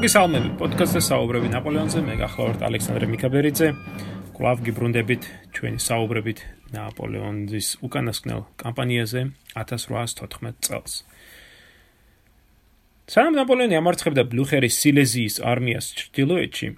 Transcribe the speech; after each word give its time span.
მოგესალმები 0.00 0.54
პოდკასტზე 0.56 1.00
საუბრები 1.04 1.48
ნაპოლეონზე 1.52 2.00
მე 2.00 2.14
გახლავართ 2.16 2.62
ალექსანდრე 2.64 3.06
მიქაბერიძე. 3.12 3.66
კლავ 4.32 4.60
გიბრუნდებით 4.64 5.26
ჩვენი 5.52 5.80
საუბრებით 5.86 6.38
ნაპოლეონის 6.72 7.68
უკანასკნელ 7.84 8.40
კამპანიაზე 8.62 9.20
1814 9.60 10.56
წელს. 10.64 10.94
სანამ 13.12 13.36
ნაპოლეონი 13.44 13.76
ამარცხებდა 13.76 14.24
ბლუხერის 14.32 14.78
სილეზიის 14.80 15.36
არმიას 15.52 15.92
ჩრდილოეთში 16.00 16.68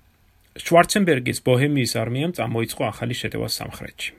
შვარცენბერგის 0.66 1.38
ბოჰემიის 1.46 1.94
არმიამ 2.02 2.34
წამოიწყო 2.34 2.82
ახალი 2.90 3.14
შეტევა 3.22 3.48
სამხრეთში. 3.54 4.10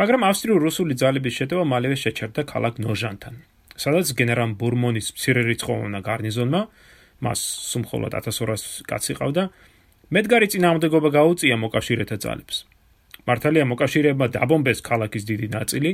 მაგრამ 0.00 0.24
ავსტრიულ-რუსული 0.32 0.96
ძალების 0.96 1.36
შეტევა 1.36 1.64
მალევე 1.68 1.96
შეჩერდა 2.00 2.48
ქალაქ 2.48 2.80
ნოჟანთან. 2.80 3.34
სადაც 3.76 4.06
გენერალ 4.16 4.56
ბურმონის 4.56 5.12
მცირერიცხოვნა 5.20 6.00
გარნიზონმა 6.00 6.62
მას 7.22 7.40
სუმხოლოდ 7.72 8.12
1200 8.18 8.82
კაცი 8.90 9.14
ყავდა. 9.18 9.42
მედგარი 10.12 10.46
წინააღმდეგობა 10.52 11.08
გაუწია 11.18 11.56
მოკავშირეთა 11.62 12.16
ძალებს. 12.20 12.56
მართალია 13.22 13.64
მოკავშირეებმა 13.70 14.26
დაბომბეს 14.34 14.80
ქალაქის 14.82 15.24
დიდი 15.30 15.48
ნაწილი 15.54 15.90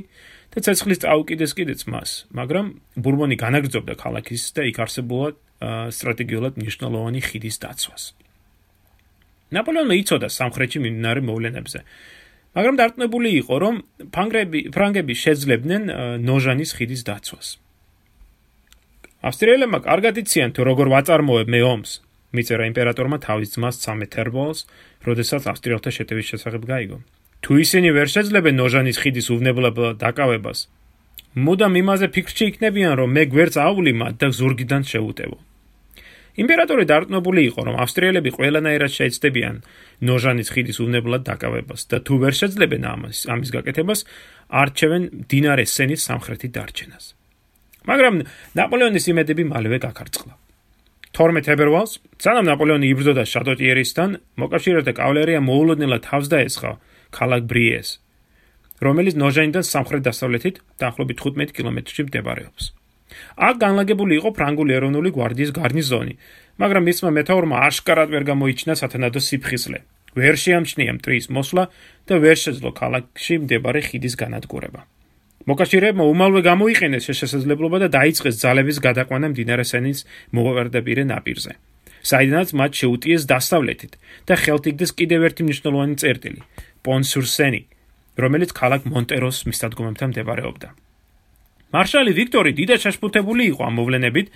და 0.49 0.59
ცეცხლის 0.65 1.03
წაუკიდეს 1.05 1.53
კიდეც 1.59 1.81
მას, 1.93 2.11
მაგრამ 2.33 2.67
ბურბონი 2.97 3.37
განაგრძობდა 3.37 3.95
ქალაქის 4.01 4.43
და 4.57 4.63
იქ 4.73 4.77
არსებულა 4.81 5.29
სტრატეგიულად 5.93 6.57
მნიშვნელოვანი 6.57 7.21
ხიდის 7.29 7.57
დაცვას. 7.61 8.03
ნაპოლეონმა 9.53 9.95
იცოდა 10.01 10.29
სამხრეთში 10.33 10.79
მიმდინარე 10.85 11.21
მოვლენებზე. 11.29 11.81
მაგრამ 12.57 12.75
დარწმუნებული 12.81 13.29
იყო, 13.43 13.55
რომ 13.65 13.75
ფრანგები 14.15 14.61
ფრანგები 14.73 15.15
შეძლებდნენ 15.15 15.83
ნოჟანის 16.25 16.71
ხიდის 16.77 17.03
დაცვას. 17.05 17.49
ავსტრიელებმა 19.19 19.79
კარგად 19.83 20.15
იციან 20.23 20.55
თუ 20.55 20.63
როგორ 20.71 20.87
ვაწარმოებ 20.95 21.49
მე 21.51 21.61
ომს. 21.75 21.91
მიწერა 22.29 22.65
იმპერატორმა 22.71 23.19
თავის 23.19 23.49
ძმას 23.57 23.77
სამეთერბოლს, 23.83 24.59
როდესაც 25.03 25.43
ავსტრიელთა 25.51 25.91
შეტევის 25.97 26.27
შესახებ 26.31 26.63
გაიგო. 26.71 26.99
თუ 27.43 27.53
ისინი 27.65 27.89
ვერ 27.97 28.09
შეძლებენ 28.15 28.55
ნოჟანის 28.61 29.01
ხიდის 29.03 29.31
უვნებლად 29.35 29.77
დაკავებას, 29.99 30.59
მუდამ 31.35 31.75
იმაზე 31.83 32.07
ფიქრში 32.15 32.45
იქნებიან, 32.51 32.95
რომ 33.01 33.09
მე 33.17 33.23
გვერდს 33.33 33.57
აავლი 33.59 33.93
მათ 34.01 34.15
და 34.23 34.27
ზურგიდან 34.39 34.83
შეუტევო. 34.87 35.39
იმპერატორი 36.39 36.85
დარწმუნებული 36.87 37.43
იყო, 37.51 37.61
რომ 37.67 37.77
ავსტრიელები 37.83 38.31
ყველანაირად 38.39 38.93
შეეცდებიან 38.95 39.57
ნოჟანის 40.07 40.49
ხიდის 40.55 40.79
უვნებლად 40.79 41.23
დაკავებას 41.27 41.83
და 41.91 41.99
თუ 42.07 42.15
ვერ 42.23 42.35
შეძლებენ 42.39 42.83
ამას, 42.95 43.27
ამის 43.27 43.51
გაკეთებას, 43.51 44.01
არჩევენ 44.47 45.03
დინარე 45.27 45.65
სენის 45.67 46.07
სამხრეთის 46.07 46.55
დარჩენას. 46.55 47.18
მაგრამ 47.89 48.15
ნაპოლეონის 48.59 49.09
იმედები 49.13 49.45
მალევე 49.49 49.79
გაქარწყლა. 49.87 50.35
12 51.17 51.49
თებერვალს, 51.49 51.93
სანამ 52.21 52.47
ნაპოლეონი 52.47 52.87
იბრძოდა 52.93 53.25
შატოტიერისთან, 53.33 54.11
მოკავშირეთა 54.39 54.93
კავალერია 54.99 55.41
მოულოდნელად 55.41 56.03
თავს 56.05 56.27
დაესხა 56.31 56.73
ქალაქ 57.17 57.49
ბრიეს, 57.49 57.89
რომელიც 58.85 59.15
ნოჟანიდან 59.19 59.65
სამხრეთ-დასავლეთით 59.73 60.61
დაახლოებით 60.79 61.19
15 61.25 61.57
კილომეტრში 61.57 62.03
მდებარეობს. 62.09 62.65
აქ 63.49 63.57
განლაგებული 63.65 64.13
იყო 64.21 64.31
ფრანგული 64.37 64.73
ეროვნული 64.79 65.11
გვარდიის 65.17 65.53
გარნიზონი, 65.57 66.15
მაგრამ 66.61 66.87
მისმა 66.89 67.11
მეტაურმა 67.19 67.57
აშკარად 67.69 68.13
ვერ 68.13 68.25
გამოიჩინა 68.29 68.75
სათანადო 68.79 69.21
სიფხიზლე. 69.25 69.79
ვერ 70.19 70.35
შეამჩნია 70.45 70.93
მტრის 70.99 71.27
მოსვლა 71.33 71.65
და 72.09 72.15
ვერ 72.21 72.37
შეძლო 72.45 72.71
ქალაქში 72.81 73.35
მდებარე 73.49 73.81
ხიდის 73.89 74.15
განადგურება. 74.23 74.85
მოკავშირეებმა 75.49 76.05
უმალვე 76.05 76.41
გამოიყენეს 76.45 77.09
შესაძლებლობა 77.09 77.79
და 77.85 77.89
დაიწყეს 77.99 78.37
ძალების 78.45 78.79
გადაყვანა 78.85 79.27
მდინარე 79.33 79.65
სენის 79.65 80.05
მოვარდაპირე 80.37 81.05
ნაპირზე. 81.09 81.53
საიდანაც 82.05 82.49
მათ 82.53 82.73
შეუტიეს 82.81 83.23
დასავლეთით 83.33 83.93
და 84.29 84.35
ხელთ 84.43 84.65
კიდევ 84.99 85.21
ერთი 85.29 85.43
მნიშვნელოვანი 85.49 85.95
წერტილი, 86.03 86.41
პონსურსენი, 86.85 87.63
რომელიც 88.19 88.51
ქალაქ 88.61 88.83
მონტეროს 88.93 89.39
მისადგომებთან 89.49 90.09
მდებარეობდა. 90.13 90.69
მარშალი 91.75 92.13
ვიქტორი 92.17 92.53
დიდად 92.57 92.81
შეშფუთებული 92.85 93.43
იყო 93.53 93.63
ამ 93.69 93.75
მოვლენებით, 93.79 94.27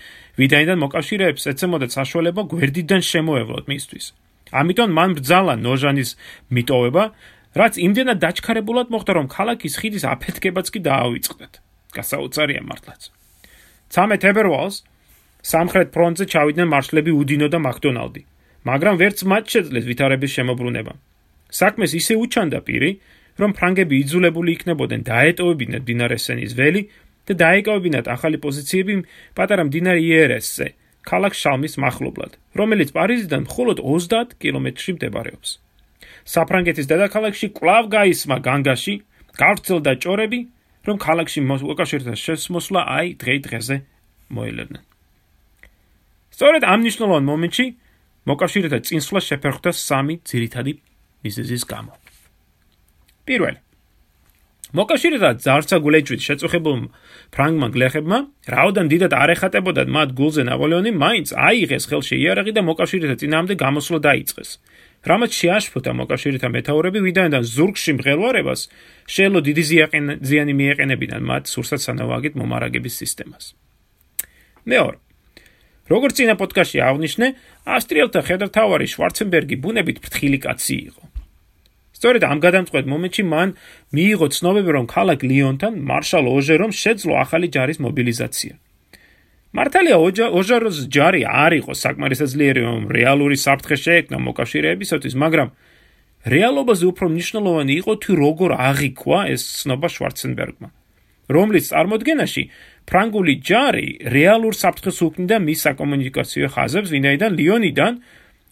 ვიდრე 0.41 0.75
მოკავშირეებს 0.84 1.43
ეცემოდა 1.53 1.87
საშუალება 1.97 2.43
გვერდიდან 2.53 3.00
შემოევლოთ 3.12 3.65
მისთვის. 3.73 4.05
ამიტომ 4.53 4.91
მან 4.93 5.11
ბრძალა 5.17 5.55
ნოჟანის 5.56 6.11
მიტოვება 6.53 7.05
რაც 7.52 7.76
იმდენად 7.76 8.18
დაჩქარებულად 8.24 8.88
მოხდა, 8.92 9.12
რომ 9.18 9.26
ქალაქის 9.28 9.74
ხიდის 9.80 10.04
აფეთქებაც 10.08 10.66
კი 10.72 10.80
დაავიწყდათ. 10.88 11.52
გასაოცარია 11.92 12.62
მართლაც. 12.64 13.02
13 13.92 14.20
თებერვალს 14.24 14.76
სამხრეთ 15.44 15.88
ფრონტზე 15.92 16.24
ჩავიდნენ 16.32 16.68
მარშლები 16.72 17.12
უდინო 17.12 17.48
და 17.52 17.58
მაკდონალდი, 17.60 18.22
მაგრამ 18.64 18.94
ვერც 19.02 19.18
მათ 19.28 19.44
შეძლეს 19.52 19.84
ვითარების 19.90 20.34
შემოbrunება. 20.36 20.92
საქმეს 21.52 21.92
ისე 22.00 22.14
უჩანდა 22.24 22.58
პირი, 22.64 22.90
რომ 23.40 23.50
ფრანგები 23.56 23.94
იძულებული 24.02 24.50
იქნებოდნენ 24.56 25.02
დაეტოვებინათ 25.12 25.82
დინარე 25.88 26.16
სენის 26.24 26.52
ველი 26.56 26.82
და 27.28 27.32
დაეკავებინათ 27.42 28.06
ახალი 28.16 28.38
პოზიციები 28.44 28.94
პატარა 29.36 29.62
მდინარე 29.69 30.00
იერესზე, 30.00 30.66
ქალაქ 31.04 31.32
შალმის 31.36 31.74
მახლობლად, 31.84 32.32
რომელიც 32.56 32.88
პარიზიდან 32.96 33.42
მხოლოდ 33.48 33.78
30 33.82 34.36
კილომეტრში 34.40 34.90
მდებარეობს. 34.96 35.50
საფრანგეთის 36.25 36.87
დედაქალაქში 36.93 37.47
კვლავ 37.56 37.84
გაისმა 37.97 38.37
განგაში, 38.47 38.94
გავრცელდა 39.38 39.93
ჭორები, 40.03 40.41
რომ 40.87 40.97
ქალაქში 40.99 41.41
მოკავშირეთა 41.47 42.15
შესმოსვლა 42.25 42.81
აი 42.99 43.09
დღე-დღეზე 43.22 43.77
მოელებნენ. 44.34 44.82
სწორედ 46.34 46.62
ამ 46.65 46.78
მნიშვნელოვან 46.82 47.25
მომენტში 47.31 47.66
მოკავშირეთა 48.27 48.78
წინსვლა 48.87 49.21
შეფერხდა 49.28 49.71
სამი 49.72 50.15
ძირითადი 50.27 50.72
მიზეზის 51.22 51.62
გამო. 51.72 51.93
პირველი 53.27 53.61
მოკავშირეთა 54.72 55.31
ძარცაგულეჭვით 55.44 56.21
შეწუხებულ 56.27 56.78
ფრანგმა 57.34 57.69
გლეხებმა, 57.77 58.19
რაოდენ 58.49 58.87
დიდად 58.88 59.12
არ 59.12 59.31
ეხატებოდათ 59.37 59.88
მათ 59.97 60.09
გულზე 60.16 60.43
ნაპოლეონი, 60.49 60.91
მაინც 60.97 61.28
აიღეს 61.37 61.84
ხელში 61.93 62.16
იარაღი 62.16 62.53
და 62.56 62.62
მოკავშირეთა 62.65 63.16
წინააღმდეგ 63.21 63.56
გამოსვლა 63.65 63.99
დაიწყეს. 64.09 64.50
რამაც 65.02 65.32
შეაშფოთა 65.34 65.92
მოკავშირეთა 65.98 66.48
მეტაურები 66.56 67.00
ვიდანიდან 67.02 67.42
ზურგში 67.42 67.92
მღელვარებას 67.98 68.60
შეელო 69.10 69.40
დიდი 69.48 69.62
ზიანი 70.30 70.52
მიეყენებინან 70.60 71.22
მათ 71.26 71.42
სურსათ 71.52 71.80
სანავაგით 71.82 72.38
მომარაგების 72.38 72.94
სისტემას. 73.02 73.44
მეორე 74.62 74.98
როგორც 75.90 76.12
წინა 76.18 76.34
პოდკასტში 76.38 76.78
აღნიშნე, 76.88 77.26
ავსტრიელთა 77.66 78.20
ხედართავარი 78.28 78.86
შვარცენბერგი 78.94 79.56
ბუნებით 79.64 79.98
ფრთხილი 80.04 80.38
კაცი 80.46 80.76
იყო. 80.88 81.04
სწორედ 81.98 82.22
ამ 82.26 82.38
გადამწყვეტ 82.42 82.86
მომენტში 82.92 83.22
მან 83.32 83.48
მიიღო 83.94 84.26
ცნობები, 84.36 84.70
რომ 84.76 84.86
ქალაქ 84.94 85.19
ლიონთან 85.22 85.72
მარშალ 85.90 86.24
ოჟერომ 86.30 86.72
შეძლო 86.82 87.14
ახალი 87.24 87.46
ჯარის 87.54 87.78
მობილიზაცია. 87.84 88.54
მართალია 89.52 89.96
ოჟაროს 90.32 90.88
ჯარი 90.88 91.26
არ 91.28 91.52
იყო 91.60 91.72
საკმარისად 91.76 92.28
ძლიერი 92.32 92.60
რომ 92.64 92.84
რეალური 92.88 93.36
საფრთხე 93.36 93.76
შეექმნა 93.84 94.18
მოკავშირეებისათვის, 94.24 95.14
მაგრამ 95.24 95.48
რეალობაზე 96.32 96.84
უფრო 96.88 97.06
მნიშვნელოვანი 97.12 97.72
იყო 97.82 97.92
თუ 98.00 98.12
როგორ 98.16 98.50
აღიქვა 98.56 99.20
ეს 99.34 99.42
ცნობა 99.60 99.88
შვარცენბერგმა, 99.92 100.68
რომლის 101.36 101.68
წარმოქმნაში 101.68 102.42
ფრანგული 102.88 103.34
ჯარი 103.44 103.88
რეალურ 104.08 104.54
საფრთხეს 104.56 104.98
უქმნიდა 105.04 105.36
მის 105.44 105.58
საკომუნიკაციო 105.69 106.48
ხაზებს, 106.56 106.88
ვინაიდან 106.96 107.32
ლიონიდან 107.37 107.93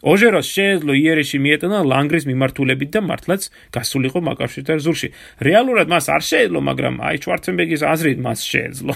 ოჟეროს 0.04 0.48
შეეძლო 0.52 0.92
იერეში 1.00 1.38
მიეტანა 1.44 1.80
ლანგრის 1.80 2.24
მიმართულებით 2.28 2.90
და 2.92 3.00
მართლაც 3.08 3.42
გასულიყო 3.72 4.20
მაკავშირთა 4.28 4.74
ზურში. 4.84 5.08
რეალურად 5.44 5.86
მას 5.92 6.06
არ 6.12 6.22
შეეძლო, 6.28 6.60
მაგრამ 6.60 6.94
აი 7.04 7.16
შვარცენბერგის 7.24 7.82
აზრით 7.84 8.18
მას 8.20 8.40
შეეძლო. 8.44 8.94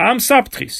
ამ 0.00 0.18
საფრთხის 0.24 0.76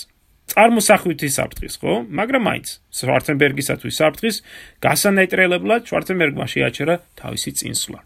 წარმოსახვითი 0.50 1.28
საფრთხის, 1.30 1.74
ხო? 1.78 1.94
მაგრამ 2.10 2.42
მაინც 2.48 2.68
შვარცენბერგისათვის 2.90 3.94
საფრთხის 4.00 4.36
გასანაიტრელებლად 4.82 5.82
შვარცენბერგმა 5.86 6.46
შეაჩერა 6.50 6.94
თავისი 7.20 7.50
წინსვლა. 7.60 8.00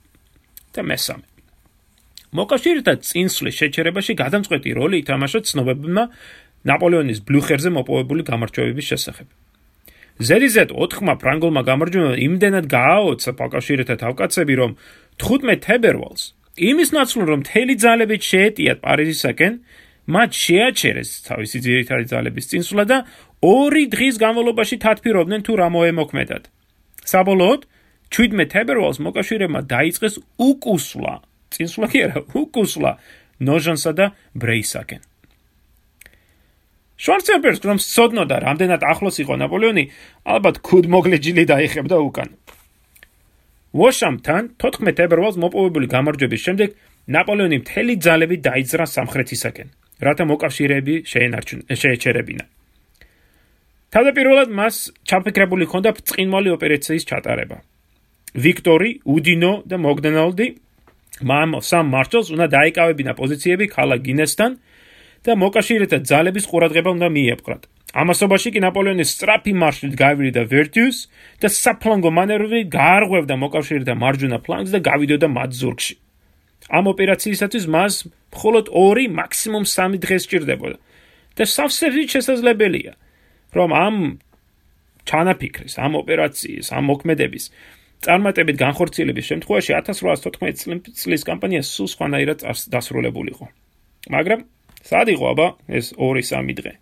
და 0.74 0.82
მესამე. 0.82 1.26
მოკავშირეთა 2.34 2.94
წინსვლის 3.08 3.54
შეჩერებაში 3.60 4.12
გადამწყვეტი 4.18 4.70
როლი 4.74 4.96
ითამაშა 5.06 5.40
ცნობებმა 5.48 6.02
ნაპოლეონის 6.66 7.18
ბლუხერზე 7.28 7.70
მოპოვებული 7.78 8.22
გამარჯვებების 8.26 8.86
შესახებ. 8.90 9.28
ზედიზედ 10.18 10.68
4-მა 10.74 11.14
ფრანგულმა 11.22 11.62
გამარჯვებამ 11.70 12.18
იმდენად 12.26 12.66
გააოცა 12.74 13.30
მოკავშირეთა 13.38 13.94
თავკაცები, 14.02 14.54
რომ 14.60 14.70
15 15.22 15.62
თებერვალს 15.62 16.22
იმის 16.54 16.88
ნაცვლად 16.94 17.28
რომ 17.30 17.40
თელი 17.50 17.74
ძალებით 17.82 18.22
შეეტიათ 18.22 18.78
პარიზისაკენ, 18.86 19.52
მათ 20.04 20.30
შეაჩერეს 20.36 21.10
თავისი 21.24 21.58
ძირითადი 21.64 22.04
ძალების 22.12 22.48
წინსვლა 22.50 22.84
და 22.84 22.98
ორი 23.40 23.84
დღის 23.88 24.20
განმავლობაში 24.20 24.76
თათფირობდნენ 24.84 25.40
თუ 25.46 25.52
რა 25.60 25.68
მოემოქმედათ. 25.72 26.44
საბოლოოდ 27.08 27.60
17 28.12 28.52
თებერვალს 28.52 28.98
მოკავშირეებმა 29.00 29.60
დაიწყეს 29.64 30.14
უკუსვლა, 30.38 31.14
წინსვლა 31.52 31.86
კი 31.88 31.98
არა, 32.04 32.20
უკუსვლა 32.36 32.92
ნოჟანსა 33.40 33.92
და 33.96 34.06
ბრეისაკენ. 34.36 35.02
შვარცენბერგს 36.94 37.64
რომ 37.64 37.78
სწოდნოდა 37.82 38.36
რამდენად 38.44 38.82
ახლოს 38.86 39.16
იყო 39.24 39.34
ნაპოლეონი, 39.40 39.84
ალბათ 40.24 40.56
ქუდ 40.62 40.84
მოგლეჯილი 40.94 41.44
დაიხებდა 41.48 41.96
უკან. 42.08 42.28
ვოშამთან 43.74 44.42
14 44.62 44.94
თებერვალს 44.94 45.36
მოპოვებული 45.42 45.86
გამარჯვების 45.90 46.44
შემდეგ 46.46 46.68
ნაპოლეონი 47.10 47.56
მთელი 47.64 47.94
ძალები 47.98 48.36
დაიძრა 48.46 48.86
სამხრეთისაკენ, 48.86 49.68
რათა 50.00 50.24
მოკავშირეები 50.30 50.94
შეეჩერებინა. 51.80 52.44
თავდაპირველად 53.94 54.50
მას 54.50 54.74
ჩაფიქრებული 55.06 55.64
ჰქონდა 55.70 55.90
წინმალი 56.02 56.48
ოპერაციის 56.56 57.04
ჩატარება. 57.06 57.62
ვიქტორი, 58.34 58.90
უდინო 59.06 59.52
და 59.70 59.76
მოგდენალდი 59.78 60.46
მამ 61.22 61.62
სამ 61.62 61.86
მარშალს 61.94 62.28
უნდა 62.34 62.46
დაიკავებინა 62.50 63.12
პოზიციები 63.14 63.64
ქალაქ 63.70 64.00
გინესთან 64.02 64.50
და 65.24 65.32
მოკავშირეთა 65.38 65.98
ძალების 66.10 66.44
ყურადღება 66.50 66.90
უნდა 66.90 67.08
მიეპყრათ. 67.14 67.62
ამასობაში 67.94 68.48
კი 68.50 68.60
ნაპოლეონის 68.66 69.12
სტრაფი 69.14 69.52
მარშრუტი 69.62 69.96
გავიდა 70.02 70.42
ვერტიუს 70.50 70.96
და 71.38 71.48
საფლანგო 71.54 72.10
მანევრები 72.18 72.60
გაარღვევდა 72.74 73.34
მოკავშირეთა 73.38 73.94
მარჯვენა 73.94 74.38
ფლანგს 74.42 74.74
და 74.74 74.78
გავიდოდა 74.90 75.28
მათ 75.30 75.50
ზურგში. 75.54 75.94
ამ 76.68 76.84
ოპერაციისათვის 76.94 77.64
მას 77.68 77.94
მხოლოდ 78.34 78.66
2, 78.72 79.08
მაქსიმუმ 79.20 79.64
3 79.68 79.98
დღე 80.04 80.16
სჭირდებოდა. 80.24 80.78
და 81.34 81.44
სავსებით 81.50 82.08
შესაძლებელია, 82.14 82.92
რომ 83.58 83.70
ამ 83.74 83.96
ჩანაფიქრის, 85.04 85.74
ამ 85.82 85.92
ოპერაციის, 85.98 86.70
ამ 86.70 86.84
მოქმედების 86.94 87.44
წარმატებით 88.04 88.56
განხორციელების 88.60 89.24
შემთხვევაში 89.30 89.72
1814 89.74 90.94
წლის 90.94 91.22
კამპანია 91.26 91.62
სულ 91.66 91.88
სხვანაირად 91.90 92.38
დასრულებულიყო. 92.70 93.46
მაგრამ 94.14 94.40
სად 94.84 95.06
იყო 95.14 95.24
აბა 95.32 95.46
ეს 95.68 95.86
2-3 95.98 96.54
დღე? 96.54 96.72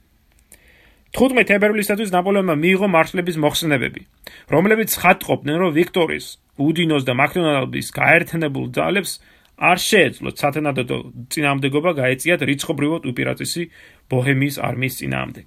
15 1.13 1.45
თებერვლისათვის 1.49 2.11
ნაპოლეონმა 2.13 2.57
მიიღო 2.57 2.89
მარშლების 2.89 3.37
მოხსნებები, 3.37 4.03
რომლებიც 4.49 4.91
ხატყოფდნენ, 4.97 5.57
რომ 5.61 5.71
ვიქტორის, 5.77 6.27
უდინოს 6.57 7.05
და 7.05 7.13
მაკდონალდის 7.21 7.89
გაერთიანებულ 7.93 8.67
ძალებს 8.73 9.13
არ 9.63 9.79
შეეძლოთ 9.79 10.35
სათანადო 10.43 10.97
წინააღმდეგობა 11.31 11.91
გაეწიათ 12.01 12.41
რიცხობრივად 12.51 13.03
უპირატესი 13.11 13.63
ბოჰემიის 14.11 14.57
არმიის 14.59 14.95
წინააღმდეგ. 15.01 15.47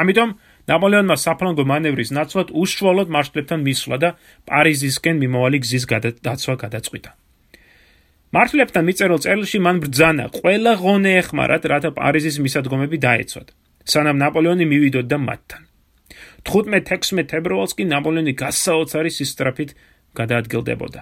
ამიტომ 0.00 0.30
ნაპოლეონმა 0.70 1.16
საფლანგო 1.24 1.64
მანევრის 1.72 2.10
ნაცვლად 2.16 2.52
უშუალოდ 2.62 3.08
მარშლებთან 3.16 3.60
მისვლა 3.64 3.96
და 4.04 4.10
პარიზისკენ 4.50 5.16
მიმავალი 5.24 5.58
გზის 5.64 5.84
გადაცვა 5.92 6.54
გადაწყვიტა. 6.64 7.10
მარშლებთან 8.36 8.84
მიწერილ 8.86 9.18
წერილში 9.24 9.58
მან 9.66 9.76
ბრძანა 9.82 10.24
ყველა 10.36 10.72
ღონე 10.82 11.12
ეხმარათ, 11.24 11.62
რათა 11.72 11.90
პარიზის 11.98 12.36
მისადგომები 12.44 12.96
დაეცვათ, 13.06 13.48
სანამ 13.92 14.16
ნაპოლეონი 14.22 14.64
მივიდოდა 14.70 15.16
მათთან. 15.18 15.62
15-16 16.46 17.26
თებერვალს 17.32 17.72
კი 17.74 17.84
ნაპოლეონი 17.90 18.32
გასაოცარი 18.38 19.10
სისტრაფით 19.16 19.70
გადაადგილდებოდა. 20.14 21.00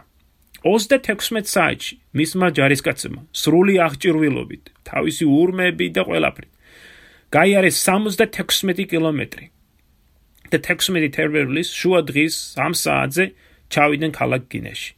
36 0.66 1.46
საათში 1.54 1.94
მისმა 2.18 2.48
ჯარისკაცებმა 2.58 3.22
სრული 3.32 3.74
აღჭურვილობით, 3.86 4.64
თავისი 4.88 5.24
ურმეები 5.24 5.86
და 5.94 6.02
ყველაფრით 6.08 6.52
გაიარეს 7.30 7.76
76 7.84 8.86
კილომეტრი. 8.88 9.50
და 10.48 10.58
16 10.64 11.12
თერბერლის 11.12 11.68
შუა 11.76 12.00
დღის 12.08 12.34
ამ 12.56 12.72
საათზე 12.72 13.24
ჩავიდნენ 13.68 14.12
ქალაქ 14.16 14.42
გინეში. 14.48 14.90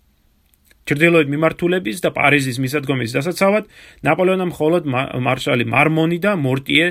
ჩრდილოეთ 0.86 1.26
მიმართულების 1.26 1.98
და 2.06 2.10
პარიზის 2.14 2.58
მისადგომის 2.62 3.10
დასაცავად 3.18 3.64
ნაპოლეონმა 4.06 4.46
მხოლოდ 4.54 4.82
მარშალი 5.26 5.64
მარმონი 5.74 6.18
და 6.22 6.32
მორტიე 6.38 6.86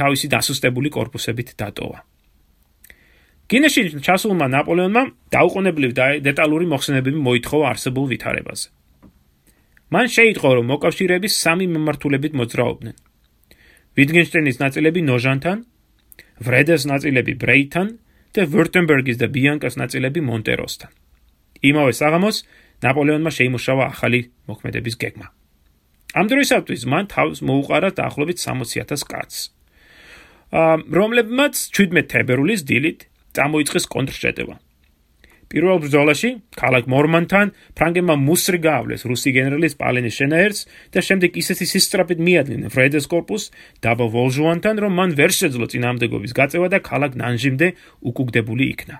თავისი 0.00 0.26
დასუსტებული 0.32 0.88
корпуსებით 0.88 1.52
დატოვა. 1.60 2.00
გინეში 3.50 3.82
ჩასულმა 4.06 4.46
ნაპოლეონმა 4.54 5.02
დაუყოვნებლივ 5.34 5.92
და 5.98 6.06
დეტალური 6.22 6.66
მოხსენებები 6.70 7.18
მოითხოვა 7.18 7.66
არსებულ 7.74 8.06
ვითარებაზე. 8.14 8.66
მან 9.90 10.06
შეიტყო, 10.14 10.50
რომ 10.54 10.66
მოკავშირეების 10.70 11.32
სამი 11.42 11.66
მიმართულებით 11.74 12.32
მოძრაობდნენ. 12.38 12.96
ვიტგენშტეინის 13.98 14.56
ნაწილები 14.62 15.00
ნოჟანთან, 15.10 15.58
ვრედეს 16.46 16.82
ნაწილები 16.86 17.32
ბრეითან 17.42 17.86
და 18.38 18.40
ვურტენბერგის 18.54 19.16
და 19.18 19.26
ბიანკას 19.34 19.74
ნაწილები 19.82 20.20
მონტეროსთან. 20.30 20.90
იმავე 21.66 21.92
საღამოს 22.00 22.36
ნაპოლეონმა 22.86 23.30
შეიმუშავა 23.34 23.84
ახალი 23.92 24.20
მოქმედების 24.46 24.94
გეგმა. 25.02 25.26
ამ 26.14 26.26
დროისათვის 26.30 26.82
მან 26.86 27.04
თავს 27.10 27.38
მოუყარა 27.42 27.90
დაახლოებით 27.98 28.38
60000 28.38 29.02
კაცს. 29.10 29.50
რომლებმაც 30.98 31.54
17 31.74 32.06
თებერვლის 32.10 32.62
დილით 32.66 33.09
წამოიწყეს 33.36 33.84
კონტრშეტევა. 33.94 34.56
პირველ 35.50 35.82
ბრძოლაში, 35.82 36.30
ქალაქ 36.54 36.86
მორმანთან, 36.86 37.46
ფრანგებმა 37.74 38.14
მუსრი 38.22 38.58
გაავლეს 38.62 39.02
რუსი 39.02 39.30
გენერალის 39.34 39.74
პალენის 39.74 40.14
შენაერს 40.14 40.60
და 40.94 40.98
შემდეგ 41.02 41.30
ისეთი 41.42 41.66
სისტრაფით 41.74 42.18
მიადგნენ 42.22 42.70
ფრედეს 42.70 43.10
კორპუს 43.10 43.50
დაბა 43.82 44.06
ვოლჟუანთან, 44.14 44.76
რომ 44.78 44.92
მან 44.94 45.10
ვერ 45.18 45.32
შეძლო 45.34 45.66
წინამდებობის 45.74 46.32
გაწევა 46.38 46.68
და 46.70 46.78
ქალაქ 46.78 47.18
ნანჟიმდე 47.18 47.68
უკუგდებული 47.98 48.64
იქნა. 48.74 48.96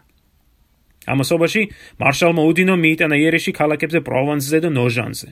ამასობაში 1.06 1.62
მარშალმა 2.02 2.42
უდინო 2.50 2.74
მიიტანა 2.82 3.16
იერეში 3.22 3.52
ქალაქებზე 3.54 3.98
პროვანსზე 4.02 4.58
და 4.66 4.70
ნოჟანზე. 4.74 5.28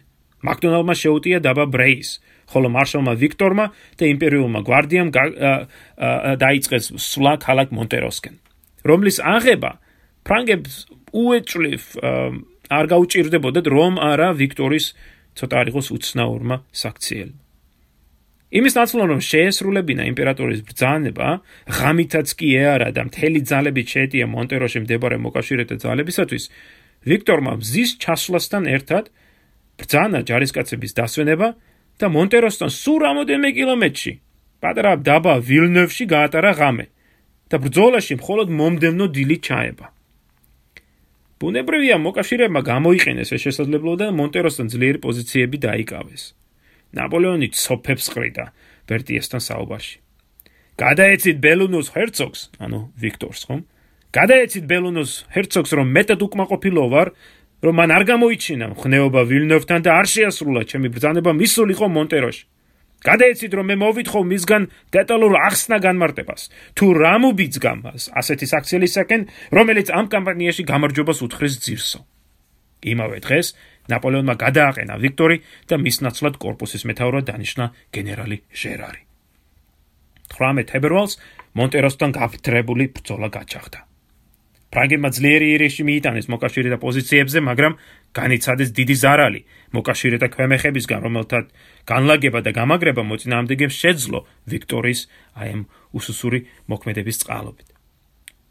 მაკდონალდმა 0.46 0.94
შეუტია 1.02 1.38
დაბა 1.42 1.64
ბრეის, 1.66 2.08
ხოლო 2.46 2.68
მარშალმა 2.70 3.12
ვიქტორმა 3.18 3.66
და 3.98 4.04
იმპერიულმა 4.06 4.60
გვარდიამ 4.62 5.08
დაიწყეს 6.38 6.84
სვლა 6.94 7.32
ქალაქ 7.42 7.74
მონტეროსკენ. 7.74 8.47
რომლის 8.90 9.18
აღება 9.36 9.72
ფრანგებს 10.28 10.74
უეჭვლივ 11.12 11.82
არ 12.68 12.86
გაუჭirdებოდათ 12.92 13.66
რომ 13.72 13.94
არა 13.96 14.28
ვიქტორის 14.40 14.86
ცოტა 15.38 15.56
არ 15.60 15.66
იყოს 15.72 15.86
უცნაურმა 15.96 16.56
საქციელ. 16.72 17.30
იმის 18.48 18.74
ნაცვლად 18.80 19.08
რომ 19.12 19.20
შეესრულებინა 19.28 20.04
იმპერატორის 20.08 20.60
ბრძანება, 20.68 21.28
ღამითაც 21.68 22.28
კი 22.32 22.48
ეარა 22.56 22.88
და 22.96 23.02
მთელი 23.08 23.40
ძალები 23.44 23.82
შეეტია 23.92 24.24
მონტეროში 24.24 24.78
მდებარე 24.84 25.16
მოკავშირეთა 25.20 25.76
ძალებისათვის, 25.84 26.44
ვიქტორმა 27.08 27.52
მზის 27.60 27.90
ჩასვლასთან 28.02 28.64
ერთად 28.72 29.04
ბრძანა 29.78 30.20
ჯარისკაცების 30.28 30.92
დასვენება 30.96 31.48
და 32.00 32.06
მონტეროსთან 32.08 32.70
სულ 32.72 32.98
რამოდენიმე 33.04 33.50
კილომეტრში, 33.52 34.12
პატარა 34.64 34.92
დაბა 34.96 35.34
ვილნევში 35.44 36.04
გაატარა 36.08 36.52
ღამე 36.56 36.86
და 37.48 37.56
ბრძოლაში 37.64 38.14
მხოლოდ 38.20 38.48
მომდევნო 38.52 39.06
დილი 39.08 39.36
ჩაება. 39.40 39.86
ბუნებრივია, 41.38 41.96
მოკავშირეებმა 42.02 42.60
გამოიყენეს 42.72 43.28
ეს 43.34 43.40
შესაძლებლობა 43.46 43.98
და 44.02 44.06
მონტეროსთან 44.20 44.66
ძლიერი 44.74 44.98
პოზიციები 45.06 45.56
დაიკავეს. 45.62 46.22
ნაპოლეონი 46.98 47.48
სოფებს 47.54 48.06
ყრიდა 48.12 48.44
ბერტიესთან 48.88 49.40
საუბარში. 49.48 49.96
გადაეცით 50.78 51.36
ბელუნოს 51.44 51.88
ჰერცოგს, 51.94 52.40
ანუ 52.64 52.78
ვიქტორს, 53.02 53.40
ხომ? 53.46 53.60
გადაეცით 54.14 54.64
ბელუნოს 54.70 55.12
ჰერცოგს, 55.34 55.70
რომ 55.78 55.86
მეტად 55.96 56.20
უკმაყოფილო 56.26 56.82
ვარ, 56.92 57.08
რომ 57.64 57.74
მან 57.78 57.90
არ 57.96 58.04
გამოიჩინა 58.10 58.66
ხნეობა 58.78 59.20
ვილნოვთან 59.30 59.80
და 59.82 59.90
არ 59.98 60.06
შეასრულა 60.14 60.62
ჩემი 60.70 60.88
ბრძანება 60.94 61.30
მისულიყო 61.34 61.86
მონტეროში. 61.98 62.44
გადაეცით 63.06 63.52
რომ 63.54 63.66
მე 63.70 63.76
მოვითხო 63.82 64.20
მისგან 64.26 64.62
დეტალურ 64.94 65.32
ახსნა 65.38 65.78
განმარტებას. 65.78 66.42
თუ 66.74 66.86
რამუბიძგამ 66.98 67.78
მას 67.86 68.02
ასეთი 68.10 68.46
საქციელისაკენ 68.52 69.20
რომელიც 69.54 69.88
ამ 69.94 70.06
კამპანიაში 70.10 70.62
გამარჯვებას 70.66 71.18
უთხრეს 71.26 71.54
ძირსო. 71.62 72.00
იმავე 72.82 73.18
დღეს 73.22 73.46
ნაპოლეონმა 73.90 74.34
გადააყენა 74.44 74.94
ვიქტორი 75.02 75.36
და 75.70 75.74
მის 75.78 75.96
ნაცვლად 76.04 76.34
корпуსის 76.42 76.82
მეთაურად 76.84 77.24
დანიშნა 77.30 77.64
გენერალი 77.94 78.38
ჟერარი. 78.52 79.02
18 80.28 80.68
თებერვალს 80.68 81.18
მონტეროსთან 81.56 82.10
გაფთრებული 82.18 82.84
ბრძოლა 82.94 83.28
გაჩაღდა 83.32 83.87
ფრანგებმა 84.68 85.08
ძლიერი 85.16 85.46
ირიში 85.56 85.82
მიიტანეს 85.88 86.26
მოკავშირეთა 86.28 86.78
პოზიციებზე, 86.82 87.38
მაგრამ 87.48 87.72
განიცადეს 88.18 88.70
დიდი 88.76 88.96
ზარალი 89.02 89.40
მოკავშირეთა 89.72 90.28
ქვემეხებისგან, 90.34 91.00
რომელთა 91.08 91.38
განლაგება 91.88 92.40
და 92.44 92.50
გამაგრება 92.52 93.02
მოწინააღმდეგებს 93.08 93.80
შეძლო 93.82 94.18
ვიქტორიის 94.52 95.00
აი 95.40 95.48
ამ 95.56 95.62
უსუსური 95.96 96.38
მოქმედების 96.68 97.20
წყალობით. 97.24 97.68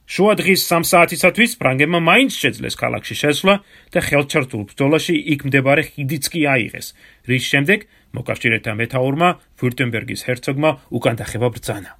შუა 0.07 0.33
დღის 0.39 0.61
3 0.71 0.87
საათისათვის 0.87 1.51
ფრანგებმა 1.59 1.99
მაინც 1.99 2.31
შეძლეს 2.41 2.79
ქალაქში 2.79 3.15
შესვლა 3.21 3.55
და 3.91 3.99
ხელჩართულ 4.07 4.63
ბრძოლაში 4.71 5.15
იქ 5.35 5.41
მდებარე 5.51 5.83
ხიდიც 5.91 6.25
კი 6.31 6.41
აიღეს, 6.47 6.87
რის 7.27 7.43
შემდეგ 7.51 7.79
მოკავშირეთა 8.15 8.71
მეთაურმა 8.79 9.29
ვიურტემბერგის 9.59 10.23
ჰერცოგმა 10.25 10.69
უკან 10.95 11.15
დახება 11.19 11.47
ბრძანა. 11.51 11.91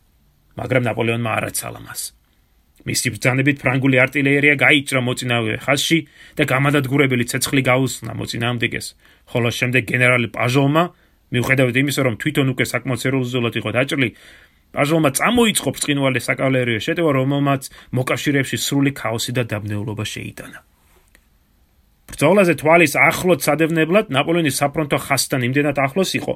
მაგრამ 0.56 0.84
ნაპოლეონმა 0.88 1.32
არ 1.38 1.44
აცალა 1.52 1.80
მას. 1.84 2.02
მისი 2.88 3.08
ბრძანებით 3.14 3.58
ფრანგული 3.62 3.98
артиლერია 4.00 4.56
გაიჭრა 4.64 5.02
მოწინავე 5.04 5.54
ხაზში 5.66 6.00
და 6.40 6.44
გამადადგურებელი 6.48 7.26
ცეცხლი 7.32 7.62
გაუსწნა 7.68 8.12
მოწინააღმდეგეს. 8.16 8.88
ხოლო 9.32 9.50
შემდეგ 9.60 9.84
გენერალი 9.92 10.28
პაჟოვმა 10.32 10.84
მიუხედავად 11.36 11.76
იმისა, 11.84 12.02
რომ 12.08 12.16
თვითონ 12.22 12.48
უკვე 12.56 12.66
საკმაოდ 12.72 13.00
სერიოზულად 13.04 13.54
იყო 13.60 13.70
დაჭრილი, 13.76 14.10
პაჟოვმა 14.72 15.10
წამოიწყო 15.20 15.70
ბრწყინვალე 15.76 16.20
საკავალერიო 16.24 16.80
შეტევა, 16.88 17.12
რომელმაც 17.20 17.64
მოკავშირეებში 17.98 18.58
სრული 18.66 18.92
ქაოსი 18.96 19.32
და 19.36 19.44
დაბნეულობა 19.52 20.06
შეიტანა. 20.08 20.60
ბრძოლაზე 22.08 22.54
თვალის 22.62 22.94
ახლოთ 22.96 23.40
სადევნებლად 23.44 24.06
ნაპოლეონის 24.16 24.56
საფრონტო 24.62 24.98
ხასთან 25.08 25.42
იმდენად 25.48 25.78
ახლოს 25.86 26.12
იყო, 26.20 26.34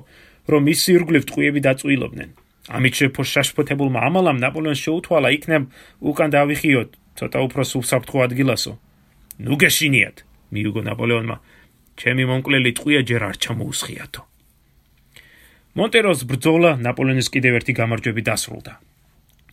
რომ 0.51 0.61
მის 0.67 0.81
ირგვლივ 0.91 1.23
ტყუები 1.31 1.59
დაწუილობდნენ. 1.63 2.29
ამით 2.69 2.93
შეფო 2.99 3.23
შაშფოთებულმა 3.25 3.99
ამალამ 4.05 4.37
ნაპოლეონს 4.37 4.81
შეუთვალა 4.85 5.29
იქნებ 5.37 5.63
უკან 6.05 6.29
დავიხიოთ, 6.35 6.89
ცოტა 7.17 7.39
უფრო 7.47 7.61
სულსაფრთხო 7.65 8.17
ადგილასო. 8.27 8.73
ნუ 9.41 9.53
გეშინიათ, 9.57 10.17
მიუგო 10.53 10.81
ნაპოლეონმა. 10.85 11.37
ჩემი 11.97 12.23
მონკლელი 12.29 12.71
ტყუია 12.77 13.01
ჯერ 13.09 13.21
არ 13.29 13.35
ჩამოუსხიათო. 13.41 14.21
მონტეროს 15.77 16.21
ბრძოლა 16.29 16.71
ნაპოლეონის 16.85 17.27
კიდევ 17.33 17.53
ერთი 17.59 17.73
გამარჯვებით 17.81 18.25
დასრულდა. 18.29 18.73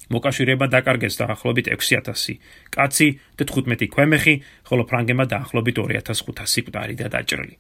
მოკავშირეებმა 0.09 0.67
დაკარგეს 0.73 1.15
დაახლოებით 1.21 1.67
6000 1.69 2.41
კაცი 2.73 3.09
და 3.37 3.45
15 3.45 3.88
ქვემეხი, 3.93 4.35
ხოლო 4.69 4.83
ფრანგებმა 4.88 5.25
დაახლოებით 5.33 5.77
2500 5.85 6.65
კვდარი 6.69 6.95
და 7.00 7.07
დაჭრილი. 7.12 7.55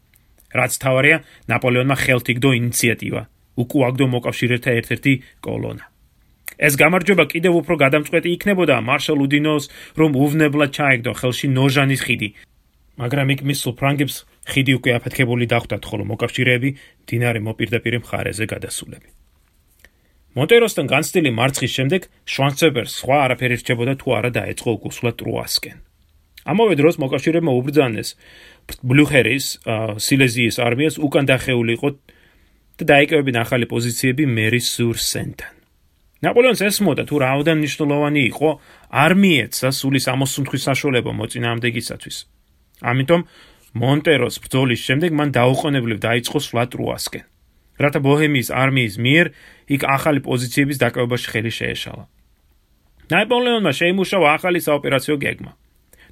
რაც 0.58 0.72
თავარია, 0.80 1.16
ნაპოლეონმა 1.48 1.96
ხელთ 2.04 2.26
იგდო 2.32 2.50
ინიციატივა, 2.56 3.22
უკუაგდო 3.62 4.04
მოკავშირეთა 4.14 4.70
ერთ-ერთი 4.78 5.12
კოლონა. 5.44 5.84
ეს 6.58 6.74
გამარჯვება 6.82 7.24
კიდევ 7.32 7.52
უფრო 7.62 7.74
გადამწყვეტი 7.84 8.28
იქნებოდა 8.36 8.74
მარშალ 8.88 9.18
უდინოს, 9.26 9.64
რომ 10.00 10.10
უვნებლად 10.24 10.70
ჩაეგდო 10.74 11.12
ხელში 11.20 11.46
ნოჟანის 11.54 12.02
ხიდი. 12.06 12.28
მაგრამ 12.98 13.26
იქ 13.34 13.40
მის 13.46 13.60
ფრანგებს 13.78 14.16
ხიდი 14.50 14.72
უკვე 14.78 14.90
აფეთქებული 14.98 15.44
დახვდათ, 15.52 15.82
ხოლო 15.86 16.04
მოკავშირეები 16.10 16.70
დინარე 17.06 17.40
მოპირდაპირე 17.46 17.98
მხარეზე 18.02 18.44
გადასულები. 18.52 19.08
მონტეროსთან 20.38 20.86
განცდილი 20.92 21.30
მარცხის 21.38 21.72
შემდეგ 21.78 22.02
შვანცებერს 22.32 22.92
სხვა 23.00 23.16
არაფერი 23.26 23.56
რჩებოდა 23.62 23.94
თუ 24.00 24.08
არა 24.18 24.30
დაეწყო 24.38 24.70
უკუსლა 24.78 25.10
ტრუასკენ. 25.18 25.76
ამავე 26.48 26.74
დროს 26.80 26.96
მოკავშირეებმა 27.02 27.52
უბრძანეს 27.58 28.08
ბლუხერის 28.88 29.46
სილეზიის 30.06 30.56
არმიას 30.66 30.96
უკან 31.06 31.24
დახეულიყო 31.28 31.88
და 32.78 32.84
დაიკავებინ 32.94 33.36
ახალი 33.42 33.66
პოზიციები 33.66 34.24
მერის 34.38 34.66
სურსენთან. 34.78 35.54
ნაპოლეონს 36.22 36.62
ესმოდა 36.66 37.02
თუ 37.06 37.16
რა 37.22 37.30
უდან 37.42 37.58
ნიშნულოვანი 37.62 38.22
იყო 38.30 38.50
არმიეცა 39.04 39.68
სულის 39.70 40.06
ამოსუნთქვის 40.14 40.62
საშუალება 40.68 41.10
მოწინააღმდეგისათვის. 41.18 42.16
ამიტომ 42.90 43.20
მონტეროს 43.82 44.36
ბრძოლის 44.42 44.80
შემდეგ 44.86 45.10
მან 45.18 45.28
დაუყოვნებლივ 45.38 45.98
დაიწყო 46.06 46.38
სვლა 46.46 46.64
ტრუასკენ. 46.72 47.24
რათა 47.78 48.00
ბოჰემიის 48.02 48.48
არმიის 48.62 48.94
მიერ 48.98 49.26
იქ 49.74 49.82
ახალი 49.86 50.20
პოზიციების 50.26 50.80
დაკავებაში 50.82 51.26
ხელი 51.30 51.52
შეეშალა. 51.58 52.04
ნაპოლეონმა 53.10 53.72
შეიმუშავა 53.78 54.28
ახალი 54.38 54.58
საოპერაციო 54.58 55.16
გეგმა. 55.22 55.52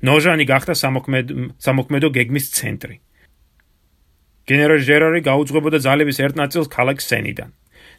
ნოჟანი 0.06 0.44
გახდა 0.46 0.74
სამოქმედო 1.66 2.08
გეგმის 2.16 2.46
ცენტრი. 2.56 2.94
გენერალ 4.46 4.80
ჟერარი 4.88 5.20
გაუძღვებოდა 5.26 5.78
ძალების 5.86 6.18
ერთ 6.24 6.34
ნაწილს 6.42 6.68
ქალაქ 6.70 6.98
სენიდან. 7.02 7.50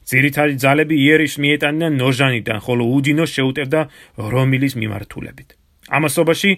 ძირითადი 0.08 0.56
ძალები 0.64 0.96
იერიშ 0.96 1.34
მიეტანდნენ 1.44 1.94
ნოჟანიდან, 2.02 2.60
ხოლო 2.66 2.84
უდინო 2.96 3.26
შეუტევდა 3.28 3.82
რომილის 4.16 4.74
მიმართულებით. 4.82 5.50
ამასობაში 5.98 6.52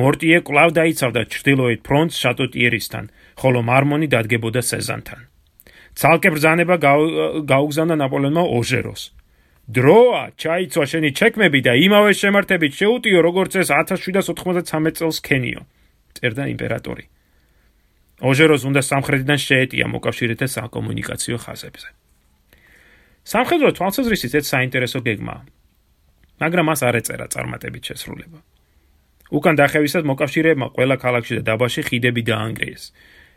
მორტიე 0.00 0.38
კლავ 0.48 0.70
დაიცავდა 0.78 1.20
ჩრდილოეთ 1.32 1.80
ფრონტს 1.84 2.16
შატოტიერისთან, 2.22 3.04
ხოლო 3.40 3.58
მარმონი 3.68 4.06
დადგებოდა 4.14 4.60
სეზანთან. 4.64 5.20
ცალკე 5.98 6.28
ბრძანება 6.34 6.76
გაუგზავნა 7.52 7.94
ნაპოლეონმა 8.02 8.44
ოჟეროს. 8.58 9.02
დროა, 9.64 10.22
ჩაიცვა 10.40 10.84
შენი 10.92 11.10
ჩეკმები 11.18 11.60
და 11.64 11.72
იმავე 11.86 12.12
შემართებით 12.20 12.72
შეუტიო 12.80 13.18
როგორც 13.28 13.52
ეს 13.60 13.68
1793 13.72 14.92
წელს 14.98 15.18
ქენიო. 15.24 15.62
წერდა 16.16 16.44
იმპერატორი. 16.52 17.04
ოჟეროს 18.22 18.62
უნდა 18.68 18.80
სამხრეთიდან 18.82 19.38
შეეტია 19.48 19.86
მოკავშირეთა 19.90 20.46
საკომუნიკაციო 20.46 21.36
ხაზებზე. 21.44 21.88
სამხედრო 23.24 23.68
თვალსაზრისით 23.74 24.32
ეს 24.38 24.46
საინტერესო 24.54 24.98
გეგმაა. 25.02 25.42
მაგრამ 26.40 26.64
მას 26.70 26.80
არ 26.86 26.94
ეწერა 27.00 27.26
წარმატებით 27.34 27.82
შესრულება. 27.90 28.38
უკან 29.34 29.54
დახევისად 29.58 30.04
მოკავშირეებმა 30.04 30.66
ყველა 30.76 30.96
ქალაქში 31.00 31.32
და 31.38 31.42
დაბაში 31.48 31.82
ხიდები 31.88 32.22
დაანგრიეს. 32.28 32.84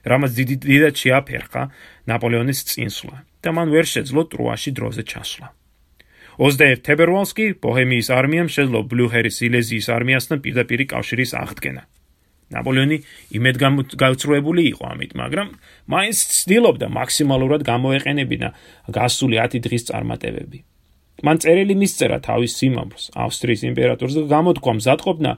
რამაც 0.05 0.31
დიდად 0.37 0.95
შეაფერხა 1.01 1.63
ნაპოლეონის 2.07 2.59
წინსვლა 2.69 3.17
და 3.43 3.49
მან 3.55 3.67
ვერ 3.73 3.85
შეძლო 3.93 4.21
ტრუაში 4.31 4.71
დროზე 4.77 5.03
ჩასვლა. 5.11 5.47
21 6.37 6.85
თებერვალს 6.85 7.31
კი 7.33 7.45
ბოჰემიის 7.57 8.07
არმიამ 8.13 8.49
შეძლო 8.55 8.79
ბლუჰერის 8.85 9.37
სილეზიის 9.41 9.87
არმიასთან 9.89 10.37
პირდაპირი 10.45 10.85
კავშირის 10.93 11.31
აღდგენა. 11.33 11.81
ნაპოლეონი 12.53 12.97
იმედგაცრუებული 13.37 14.61
იყო 14.71 14.83
ამით, 14.93 15.11
მაგრამ 15.19 15.47
მაინც 15.91 16.17
ცდილობდა 16.37 16.87
მაქსიმალურად 16.99 17.61
გამოეყენებინა 17.67 18.49
გასული 18.95 19.35
10 19.41 19.63
დღის 19.67 19.83
წარმატებები. 19.91 20.59
მან 21.25 21.37
წერილი 21.41 21.75
მისწერა 21.81 22.17
თავის 22.21 22.51
სიმამრს 22.61 23.03
ავსტრიის 23.17 23.61
იმპერატორს 23.73 24.13
და 24.17 24.23
გამოთქვა 24.37 24.73
მზადყოფნა 24.77 25.31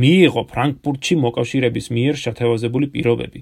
მიიღო 0.00 0.42
ფრანკფურტში 0.52 1.14
მოკავშირეების 1.24 1.86
მიერ 1.92 2.14
შეთევაზებული 2.24 2.86
პირობები, 2.94 3.40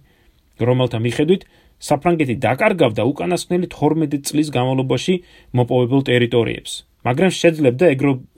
რომელთა 0.59 0.99
მიხედვით 1.07 1.43
საფრანგეთი 1.88 2.35
დაკარგავდა 2.43 3.02
უკანასკნელი 3.12 3.66
12 3.71 4.26
წლის 4.26 4.49
განმავლობაში 4.57 5.14
მოპოვებულ 5.54 6.02
ტერიტორიებს, 6.11 6.73
მაგრამ 7.07 7.31
შეძლებდა 7.31 7.85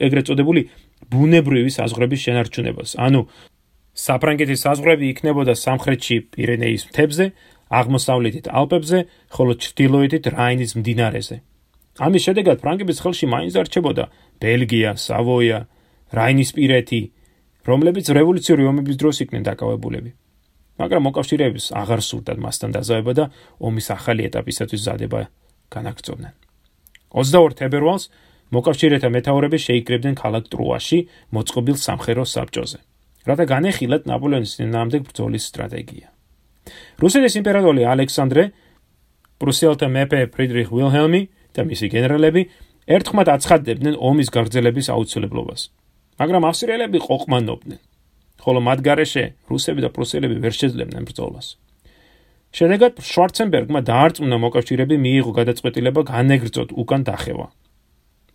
ეგრეთ 0.06 0.24
წოდებული 0.28 0.62
ბუნებრივი 1.12 1.70
საზღვრების 1.70 2.20
შენარჩუნებას. 2.26 2.90
ანუ 3.00 3.20
საფრანგეთის 3.96 4.62
საზღვრები 4.66 5.08
იქნებოდა 5.12 5.54
სამხრეთში 5.56 6.16
პირენეის 6.36 6.82
მთებზე, 6.90 7.24
აღმოსავლეთით 7.66 8.46
ალპებზე, 8.52 8.98
ხოლო 9.32 9.52
ჩრდილოეთით 9.64 10.24
რაინის 10.36 10.72
მდინარეზე. 10.78 11.36
ამის 11.96 12.22
შედეგად 12.28 12.60
ფრანგების 12.60 13.00
ხელში 13.02 13.26
მაინც 13.32 13.54
არჩებოდა 13.56 14.04
ბელგია, 14.36 14.90
სავოია, 15.00 15.58
რაინისპირეთი, 16.12 17.00
რომლებიც 17.66 18.06
რევოლუციური 18.12 18.62
ომების 18.70 18.96
დროს 19.00 19.16
იქნენ 19.24 19.42
დაკავებულები. 19.48 20.10
მაგრამ 20.76 21.02
მოკავშირეებს 21.08 21.64
აღარ 21.72 22.00
სურდათ 22.04 22.38
მასთან 22.44 22.70
დაზავება 22.76 23.12
და 23.16 23.24
ომის 23.64 23.86
ახალი 23.96 24.22
ეტაპისათვის 24.28 24.80
ზადება 24.86 25.20
განაგრძობდნენ. 25.72 26.32
22 27.16 27.56
თებერვალს 27.56 28.04
მოკავშირეთა 28.52 29.08
მეთაურები 29.08 29.58
შეიკრებდნენ 29.66 30.14
ქალაქ 30.20 30.44
ტრუაში 30.52 30.98
მოწყობილ 31.32 31.76
სამხედრო 31.80 32.24
საბჭოზე. 32.28 32.78
რათა 33.26 33.44
განეხილათ 33.52 34.02
ნაპოლეონის 34.10 34.52
ძინავდე 34.58 34.98
ბრძოლის 35.06 35.44
სტრატეგია. 35.50 36.06
რუსეთის 37.02 37.34
იმპერატორი 37.40 37.82
ალექსანდრე 37.92 38.44
პრუსიელთა 39.42 39.86
მეფე 39.96 40.20
ფრიდრიხ 40.34 40.68
ვილჰელმი 40.72 41.22
და 41.54 41.60
მისი 41.66 41.86
გენერალები 41.94 42.42
ერთხმად 42.86 43.28
აცხადდებდნენ 43.36 43.94
ომის 43.98 44.28
გაგრძელების 44.30 44.86
აუცილებლობას. 44.94 45.60
მაგრამ 46.20 46.42
ავსტრიელები 46.50 46.98
ყოყმანობდნენ. 47.06 47.80
ხოლო 48.40 48.60
მათ 48.62 48.78
გარეშე 48.86 49.24
რუსები 49.50 49.80
და 49.84 49.90
პრუსიელები 49.90 50.36
ვერ 50.44 50.54
შეძლებდნენ 50.60 51.04
ბრძოლას. 51.08 51.46
შედეგად 52.56 52.92
შვარცენბერგმა 53.02 53.80
დაარწმუნა 53.90 54.36
მოკავშირეები 54.44 54.96
მიიღო 55.04 55.32
გადაწყვეტილება 55.38 56.00
განეგრძოთ 56.08 56.70
უკან 56.72 57.02
დახევა. 57.08 57.46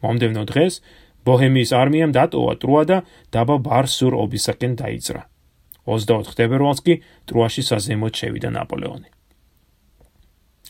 მომდევნო 0.04 0.44
დღეს 0.52 0.74
ბოჰემიის 1.28 1.72
არმიამ 1.78 2.12
დატოვა 2.16 2.54
ტრუა 2.62 2.84
და 2.90 2.98
დაბა 3.34 3.56
ბარსურ 3.68 4.14
ობისაკენ 4.18 4.74
დაიძრა. 4.82 5.22
24 5.86 6.38
თებერვალს 6.38 6.82
კი 6.86 7.02
ტრუაში 7.30 7.62
საზემოთ 7.66 8.14
შევიდა 8.22 8.50
ნაპოლეონი. 8.58 9.10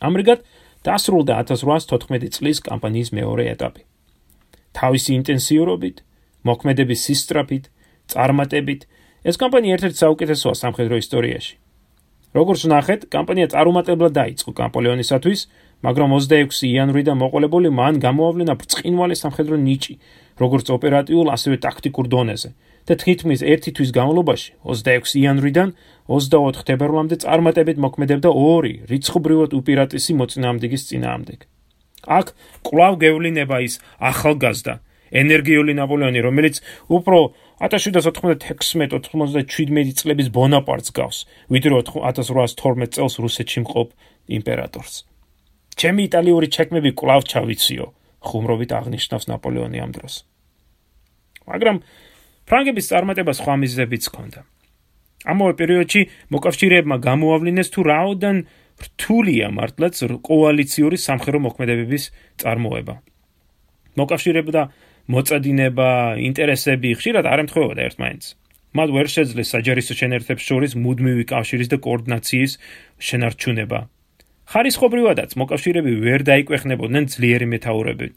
ამრიგად 0.02 0.40
დასრულდა 0.88 1.34
1814 1.46 2.32
წლის 2.36 2.58
კამპანიის 2.68 3.10
მეორე 3.14 3.44
ეტაპი. 3.54 3.82
თავისი 4.74 5.12
ინტენსიურობით, 5.20 5.98
მოქმედების 6.48 7.00
სისტრაფით, 7.06 7.66
წარმატებით, 8.12 8.82
ეს 9.28 9.36
კამპანია 9.38 9.76
ერთ-ერთი 9.78 9.98
საუკეთესოა 10.04 10.56
სამხედრო 10.64 10.96
ისტორიაში. 11.04 11.56
როგორც 12.32 12.62
ნახეთ, 12.72 13.02
კამპანია 13.12 13.48
წარუმატებლად 13.52 14.14
დაიწყო 14.16 14.52
ნაპოლეონისათვის, 14.56 15.40
მაგრამ 15.82 16.10
26 16.18 16.70
იანვრიდან 16.72 17.18
მოყოლებული 17.24 17.70
მან 17.74 17.94
გამოავლინა 18.06 18.54
ბრწყინვალე 18.62 19.16
სამხედრო 19.18 19.56
ნიჭი, 19.68 19.94
როგორც 20.42 20.66
ოპერატიულ, 20.78 21.28
ასევე 21.36 21.56
ტაქტიკურ 21.66 22.06
დონეზე. 22.14 22.50
და 22.88 22.96
თითქმის 22.98 23.42
ერთი 23.46 23.72
თვის 23.78 23.92
განმავლობაში 23.94 24.66
26 24.66 25.14
იანვრიდან 25.22 25.70
24 26.10 26.66
თებერვლამდე 26.66 27.22
წარმატებით 27.24 27.78
მოქმედებდა 27.78 28.30
ორი 28.34 28.82
რიცხობრივად 28.90 29.54
უპირატესი 29.54 30.18
მოწინააღმდეგის 30.18 30.90
წინააღმდეგ. 30.90 31.46
აქ 32.18 32.28
კვლავ 32.66 32.94
გევლინება 33.04 33.58
ის 33.62 33.78
ახალგაზრდა 34.02 34.74
ენერგიული 35.12 35.76
ნაპოლეონი, 35.78 36.20
რომელიც 36.26 36.56
უფრო 36.90 37.38
1796-97 37.62 39.94
წლების 40.00 40.28
ბონაპარტს 40.34 40.90
გავს, 40.98 41.30
ვიდრე 41.54 41.86
1812 41.86 42.90
წელს 42.96 43.14
რუსეთში 43.22 43.60
მყოფ 43.68 43.88
იმპერატორს. 44.40 45.11
ჩემი 45.80 46.02
იტალიური 46.10 46.48
ჩეკმები 46.56 46.92
კვლავ 47.00 47.22
ჩავიციო, 47.32 47.86
ხუმრობით 48.22 48.72
აღნიშნავს 48.80 49.26
ნაპოლეონი 49.32 49.78
ამ 49.82 49.92
დროს. 49.96 50.14
მაგრამ 51.48 51.78
ფრანგების 52.48 52.90
წარმატება 52.92 53.32
სხვა 53.38 53.54
მიზეზებიც 53.62 54.04
ჰქონდა. 54.10 54.42
ამავე 55.22 55.54
პერიოდში 55.62 56.02
მოკავშირეებმა 56.34 56.96
გამოავლინეს 56.98 57.70
თუ 57.74 57.82
რაოდენ 57.86 58.38
რთულია 58.82 59.48
მართლაც 59.54 59.96
კოალიციური 60.26 60.98
სამხედრო 60.98 61.38
მოქმედებების 61.46 62.04
წარმოება. 62.42 62.96
მოკავშირეებდა 64.00 64.62
მოწადინება, 65.12 65.90
ინტერესები 66.30 66.90
ხშირად 66.98 67.26
არ 67.28 67.40
ემთხვეოდა 67.44 67.82
ერთმანეთს. 67.90 68.28
მათ 68.72 68.90
ვერ 68.96 69.08
შეძლეს 69.12 69.52
საჯარისო 69.52 69.94
შენერთებს 70.00 70.44
შორის 70.48 70.72
მუდმივი 70.80 71.24
კავშირის 71.28 71.70
და 71.74 71.78
კოორდინაციის 71.86 72.52
შენარჩუნება. 73.08 73.80
ხარისხობრივადაც 74.52 75.36
მოკავშირეები 75.40 75.94
ვერ 76.04 76.22
დაიკვეხნებოდნენ 76.28 77.06
ძლიერი 77.14 77.48
მეთაურებით. 77.56 78.16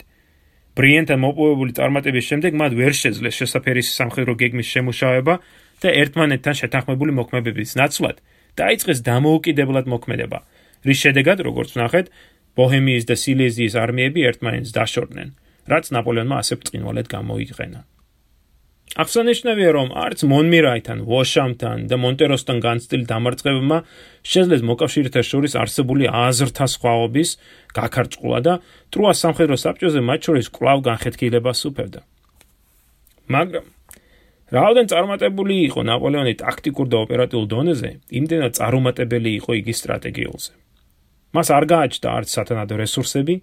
ბრიენთან 0.75 1.19
მოპოვებული 1.23 1.71
წარმატების 1.79 2.25
შემდეგ 2.29 2.51
მათ 2.59 2.71
ვერ 2.75 2.93
შეძლეს 3.01 3.37
შესაფერის 3.39 3.91
სამხედრო 3.95 4.33
გეგმის 4.41 4.67
შემუშავება 4.75 5.33
და 5.79 5.89
ერთმანეთთან 6.01 6.55
შეთანხმებული 6.59 7.11
მოქმედებების 7.15 7.75
ნაცვლად 7.79 8.17
დაიწყეს 8.59 8.99
დამოუკიდებლად 9.07 9.87
მოქმედება, 9.91 10.39
რის 10.87 10.99
შედეგად, 11.03 11.43
როგორც 11.47 11.75
ვნახეთ, 11.75 12.11
ბოჰემიის 12.55 13.07
და 13.07 13.15
სილეზიის 13.19 13.75
არმიები 13.79 14.27
ერთმანეთს 14.31 14.75
დაშორდნენ, 14.75 15.29
რაც 15.71 15.85
ნაპოლეონმა 15.95 16.35
ასე 16.43 16.59
ბრწყინვალედ 16.59 17.07
გამოიყენა. 17.11 17.79
აღსანიშნავია, 18.93 19.69
რომ 19.75 19.89
არც 19.91 20.19
მონმირაითან, 20.29 20.99
ვოშამთან 21.09 21.77
და 21.89 21.95
მონტეროსთან 21.99 22.57
განცდილ 22.63 23.01
დამარცხებებმა 23.09 23.77
შეძლეს 24.23 24.61
მოკავშირეთა 24.61 25.21
შორის 25.25 25.53
არსებული 25.59 26.05
აზრთა 26.07 26.65
სხვაობის 26.75 27.29
გაქარწყულა 27.75 28.39
და 28.45 28.53
ტრუას 28.93 29.17
სამხედრო 29.25 29.55
საბჭოზე 29.59 29.99
მათ 29.99 30.19
შორის 30.29 30.47
კვლავ 30.55 30.79
განხეთქილება 30.87 31.51
სუფევდა. 31.51 32.01
მაგრამ 33.35 33.65
რაოდენ 34.55 34.85
წარმატებული 34.93 35.55
იყო 35.67 35.81
ნაპოლეონი 35.89 36.33
ტაქტიკურ 36.39 36.87
და 36.87 36.97
ოპერატიულ 37.03 37.45
დონეზე, 37.51 37.91
იმდენად 38.19 38.51
წარუმატებელი 38.55 39.31
იყო 39.41 39.51
იგი 39.59 39.73
სტრატეგიულზე. 39.81 40.51
მას 41.35 41.47
არ 41.51 41.65
გააჩნდა 41.67 42.07
არც 42.15 42.27
სათანადო 42.31 42.75
რესურსები, 42.79 43.35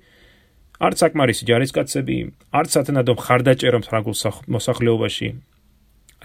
არც 0.82 0.96
საკმარისი 1.02 1.46
ჯარისკაცები, 1.46 2.16
არც 2.58 2.70
სათანადო 2.74 3.14
მხარდაჭერა 3.14 3.78
ფრანგულ 3.86 4.16
მოსახლეობაში, 4.50 5.28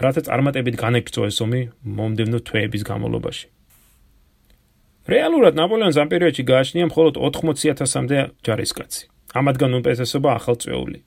რათა 0.02 0.20
წარმატებით 0.26 0.76
განეკრძო 0.82 1.22
ეს 1.30 1.38
ომი 1.44 1.60
მომდევნო 1.98 2.38
თვეების 2.48 2.82
განმავლობაში. 2.90 3.46
რეალურად 5.14 5.54
ნაპოლეონს 5.58 5.98
ამ 6.02 6.08
პერიოდში 6.10 6.42
გააჩნია 6.50 6.86
მხოლოდ 6.90 7.14
80000-მდე 7.28 8.18
ჯარისკაცი. 8.46 9.02
ამათგან 9.38 9.70
უმეტესობა 9.78 10.30
ახალწეული. 10.38 10.98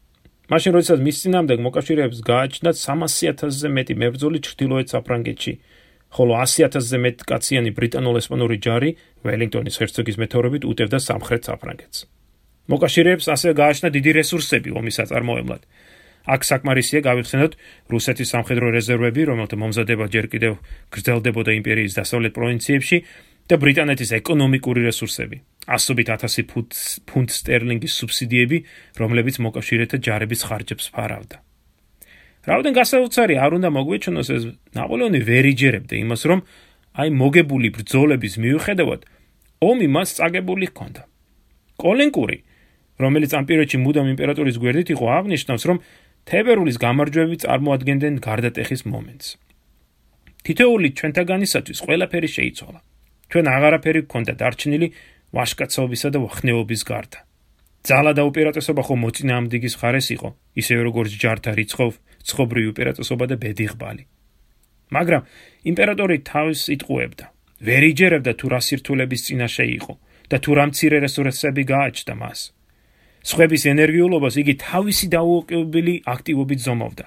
მაშინ 0.51 0.71
როდესაც 0.75 0.99
მის 1.05 1.17
წინააღმდეგ 1.21 1.59
მოკავშირეებს 1.65 2.17
გააჩნდათ 2.31 2.75
300.000-ზე 2.81 3.67
მეტი 3.77 3.93
მებრძოლი 4.01 4.39
ჩრდილოეთ 4.47 4.87
საფრანგეთში, 4.95 5.53
ხოლო 6.15 6.33
100.000-ზე 6.43 6.97
მეტ 7.05 7.17
კაციანი 7.29 7.71
ბრიტანულ-ესპანური 7.77 8.57
ჯარი 8.65 8.89
ველინგტონის 9.27 9.79
ჰერცოგის 9.79 10.19
მეთაურობით 10.23 10.63
უტევდა 10.71 10.99
სამხრეთ 11.07 11.41
საფრანგეთს. 11.47 11.99
მოკავშირეებს 12.69 13.25
ასევე 13.33 13.53
გააჩნდა 13.57 13.89
დიდი 13.95 14.11
რესურსები 14.21 14.69
ომის 14.77 14.97
აწარმოებლად. 15.03 15.61
აქ 16.21 16.41
საკმარისია 16.45 16.99
გავიხსენოთ 17.01 17.53
რუსეთის 17.89 18.29
სამხედრო 18.29 18.67
რეზერვები, 18.77 19.21
რომელთა 19.25 19.55
მომზადება 19.57 20.05
ჯერ 20.13 20.25
კიდევ 20.29 20.53
გრძელდებოდა 20.93 21.51
იმპერიის 21.57 21.97
დასავლეთ 21.97 22.33
პროვინციებში 22.37 22.97
და 23.49 23.55
ბრიტანეთის 23.57 24.11
ეკონომიკური 24.21 24.81
რესურსები. 24.85 25.37
ასობით 25.65 26.07
1000 26.13 26.45
ფუნტ 27.09 27.29
სტერლინგის 27.33 27.93
სუბსიდიები, 27.99 28.57
რომლებიც 29.01 29.35
მოკავშირეთა 29.45 29.97
ჯარების 30.05 30.41
ხარჯებს 30.45 30.85
ფარავდა. 30.93 31.37
რაოდენ 32.41 32.73
გასაოცარი 32.73 33.35
არ 33.37 33.51
უნდა 33.57 33.69
მოგვეჩვენოს 33.69 34.29
ეს 34.33 34.43
ნაპოლეონი 34.77 35.19
ვერ 35.29 35.45
იჯერებდა 35.53 35.95
იმას, 36.01 36.21
რომ 36.25 36.39
აი 37.01 37.09
მოგებული 37.21 37.67
ბრძოლების 37.77 38.33
მიუხედავად 38.41 39.01
ომი 39.61 39.87
მას 39.95 40.09
წაგებული 40.17 40.65
ჰქონდა. 40.73 41.01
კოლენკური, 41.77 42.37
რომელიც 42.99 43.31
ამ 43.37 43.45
პერიოდში 43.49 43.77
მუდამ 43.85 44.07
იმპერატორის 44.13 44.55
გვერდით 44.61 44.89
იყო, 44.95 45.05
აღნიშნავს, 45.17 45.63
რომ 45.69 45.77
თებერვლის 46.27 46.77
გამარჯვები 46.81 47.35
წარმოადგენდნენ 47.43 48.15
გარდატეხის 48.27 48.81
მომენტს. 48.85 49.27
თითოეული 50.45 50.87
ჩვენთაგანისათვის 50.97 51.79
ყველაფერი 51.85 52.29
შეიცვალა. 52.37 52.79
ჩვენ 53.31 53.45
აღარაფერი 53.55 53.99
გქონდა 54.05 54.33
დარჩენილი 54.41 54.87
ვაშკაცობისა 55.31 56.09
და 56.13 56.19
ხნეობის 56.35 56.81
გარდა. 56.83 57.19
ძალა 57.81 58.11
და 58.13 58.23
უპირატესობა 58.29 58.81
ხომ 58.85 58.99
მოწინააღმდეგის 59.05 59.75
ხარეს 59.81 60.07
იყო, 60.15 60.29
ისევე 60.61 60.81
როგორც 60.85 61.11
ჯართა 61.17 61.51
რიცხობ, 61.57 61.93
ცხობრივი 62.27 62.67
უპირატესობა 62.73 63.25
და 63.31 63.35
ბედიღბალი. 63.41 64.03
მაგრამ 64.91 65.21
იმპერატორი 65.71 66.17
თავის 66.31 66.61
იტყუებდა, 66.75 67.25
ვერ 67.65 67.83
იჯერებდა 67.91 68.31
თუ 68.37 68.45
რა 68.53 68.59
სირთულების 68.67 69.21
წინაშე 69.25 69.65
იყო 69.81 69.93
და 70.29 70.37
თუ 70.43 70.51
რა 70.57 70.63
მცირე 70.69 70.97
რესურსები 71.05 71.63
გააჩნდა 71.73 72.13
მას. 72.21 72.39
სხვების 73.21 73.63
ენერგიულობას 73.73 74.33
იგი 74.41 74.53
თავისი 74.61 75.05
დაუოკებელი 75.13 75.95
აქტივობით 76.09 76.59
ზომავდა. 76.65 77.05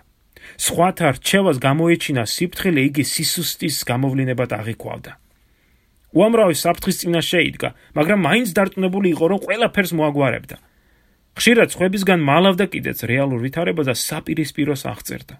სხვათა 0.60 1.08
რჩევას 1.18 1.58
გამოეჩინა 1.58 2.22
სიფრთხილე 2.30 2.80
იგი 2.88 3.04
სისუსტის 3.04 3.76
გამოვლინებად 3.90 4.50
აღიქვავდა. 4.60 5.12
უამრავი 6.14 6.54
საფრთხის 6.54 7.00
წინაშე 7.02 7.40
იდგა, 7.50 7.68
მაგრამ 7.98 8.18
მაინც 8.22 8.48
დარწმუნებული 8.54 9.08
იყო, 9.14 9.24
რომ 9.34 9.38
ყველაფერს 9.46 9.92
მოაგვარებდა. 9.98 10.56
ხშირად 11.34 11.68
სხვებისგან 11.74 12.20
მალავდა 12.22 12.66
კიდეც 12.70 12.98
რეალურ 13.10 13.40
ვითარებას 13.42 13.86
და 13.90 13.94
საპირისპიროს 13.98 14.82
აღწერდა. 14.86 15.34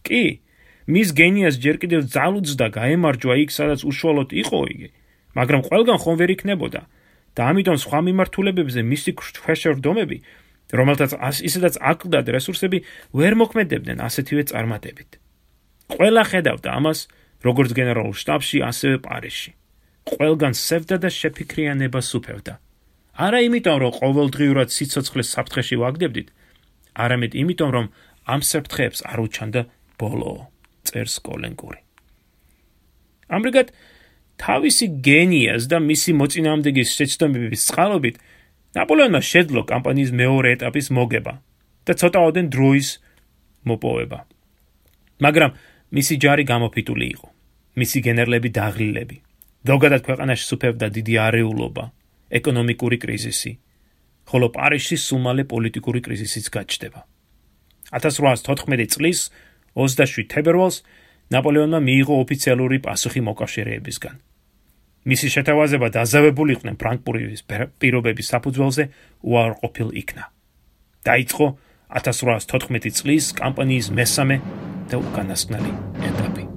კი, 0.00 0.40
მის 0.88 1.08
გენიას 1.12 1.56
ჯერ 1.60 1.76
კიდევ 1.84 2.00
ძალუძდა 2.08 2.66
გაემარჯვა 2.72 3.34
იქ, 3.44 3.50
სადაც 3.52 3.80
უშუალოდ 3.84 4.30
იყო 4.32 4.60
იგი, 4.72 4.88
მაგრამ 5.36 5.60
ყველგან 5.68 5.98
ხომ 6.00 6.16
ვერ 6.20 6.30
იქნებოდა. 6.36 6.80
და 7.34 7.42
ამიტომ 7.50 7.76
სხვა 7.84 7.98
მიმართულებებზე 8.08 8.80
მისი 8.82 9.10
ქვეშევრდომები, 9.18 10.18
რომელთაც 10.74 11.12
ისედაც 11.48 11.74
აკლდათ 11.78 12.26
რესურსები, 12.34 12.78
ვერ 13.14 13.32
მოქმედებდნენ 13.42 13.98
ასეთივე 14.06 14.42
წარმატებით. 14.50 15.10
ყველა 15.94 16.22
ხედავდა 16.30 16.68
ამას 16.78 16.98
როგორც 17.44 17.70
გენერალურ 17.76 18.16
შტაბში, 18.16 18.58
ასევე 18.70 18.96
პარიზში. 19.04 19.50
ყველგან 20.04 20.52
სევდა 20.56 20.96
და 21.04 21.08
შეფიქრიანება 21.08 22.00
სუფევდა. 22.00 22.54
არა 23.14 23.38
იმიტომ, 23.46 23.78
რომ 23.82 23.92
ყოველდღიურად 24.00 24.68
სიცოცხლეს 24.74 25.28
საფრთხეში 25.34 25.76
ვაგდებდით, 25.82 26.28
არამედ 27.04 27.32
იმიტომ, 27.40 27.70
რომ 27.76 27.86
ამ 28.24 28.40
საფრთხეებს 28.50 29.00
არ 29.10 29.18
უჩანდა 29.26 29.60
ბოლო, 30.00 30.32
წერს 30.84 31.16
კოლენკური. 31.24 31.80
ამრიგად, 33.28 33.68
თავისი 34.40 34.86
გენიას 35.06 35.68
და 35.70 35.78
მისი 35.78 36.10
მოწინააღმდეგის 36.20 36.88
შეცდომების 36.98 37.66
წყალობით 37.70 38.16
ნაპოლეონმა 38.74 39.20
შეძლო 39.22 39.62
კამპანიის 39.70 40.10
მეორე 40.20 40.48
ეტაპის 40.56 40.90
მოგება 40.90 41.34
და 41.86 41.92
ცოტაოდენ 42.00 42.46
დროის 42.54 42.88
მოპოვება. 43.68 44.18
მაგრამ 45.24 45.50
მისი 45.94 46.14
ჯარი 46.22 46.44
გამოფიტული 46.44 47.06
იყო. 47.14 47.28
მისი 47.78 47.98
გენერლები 48.06 48.48
დაღლილები. 48.50 49.16
ზოგადად 49.64 50.02
ქვეყანაში 50.04 50.44
სუფევდა 50.50 50.86
დიდი 50.92 51.14
არეულობა, 51.26 51.84
ეკონომიკური 52.38 52.96
კრიზისი, 53.00 53.52
ხოლო 54.28 54.46
პარიზში 54.52 54.96
სუმალე 55.00 55.44
პოლიტიკური 55.48 56.00
კრიზისიც 56.04 56.46
გაჩნდება. 56.52 57.00
1814 57.92 58.92
წლის 58.92 59.18
27 59.74 60.28
თებერვალს 60.28 60.82
ნაპოლეონმა 61.32 61.80
მიიღო 61.80 62.14
ოფიციალური 62.24 62.78
პასუხი 62.84 63.20
მოკავშირეებისგან. 63.28 64.16
მისი 65.04 65.28
შეთავაზება 65.36 65.88
დაზავებული 65.92 66.50
იყვნენ 66.56 66.76
ფრანკფურტის 66.80 67.42
პირობების 67.80 68.30
საფუძველზე 68.32 68.84
უარყოფილ 69.20 69.88
იქნა. 70.00 70.24
დაიწყო 71.04 71.46
1814 72.00 72.96
წლის 72.98 73.24
კამპანიის 73.36 73.92
მესამე 73.92 74.36
და 74.88 74.96
უკანასკნელი 75.04 75.72
ეტაპი. 76.08 76.53